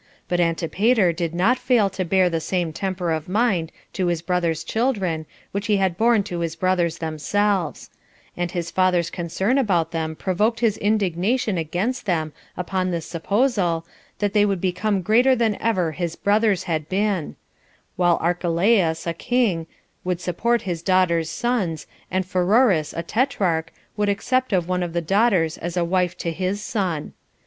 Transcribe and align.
But 0.27 0.39
Antipater 0.39 1.13
did 1.13 1.35
not 1.35 1.59
fail 1.59 1.87
to 1.91 2.03
bear 2.03 2.27
the 2.27 2.39
same 2.39 2.73
temper 2.73 3.11
of 3.11 3.29
mind 3.29 3.71
to 3.93 4.07
his 4.07 4.23
brothers' 4.23 4.63
children 4.63 5.27
which 5.51 5.67
he 5.67 5.77
had 5.77 5.95
borne 5.95 6.23
to 6.23 6.39
his 6.39 6.55
brothers 6.55 6.97
themselves; 6.97 7.91
and 8.35 8.49
his 8.49 8.71
father's 8.71 9.11
concern 9.11 9.59
about 9.59 9.91
them 9.91 10.15
provoked 10.15 10.59
his 10.61 10.79
indignation 10.79 11.55
against 11.55 12.07
them 12.07 12.33
upon 12.57 12.89
this 12.89 13.05
supposal, 13.05 13.85
that 14.17 14.33
they 14.33 14.43
would 14.43 14.59
become 14.59 15.03
greater 15.03 15.35
than 15.35 15.55
ever 15.61 15.91
his 15.91 16.15
brothers 16.15 16.63
had 16.63 16.89
been; 16.89 17.35
while 17.95 18.17
Archelaus, 18.21 19.05
a 19.05 19.13
king, 19.13 19.67
would 20.03 20.19
support 20.19 20.63
his 20.63 20.81
daughter's 20.81 21.29
sons, 21.29 21.85
and 22.09 22.25
Pheroras, 22.25 22.95
a 22.95 23.03
tetrarch, 23.03 23.71
would 23.95 24.09
accept 24.09 24.51
of 24.51 24.67
one 24.67 24.81
of 24.81 24.93
the 24.93 25.01
daughters 25.01 25.59
as 25.59 25.77
a 25.77 25.85
wife 25.85 26.17
to 26.17 26.31
his 26.31 26.59
son. 26.59 27.13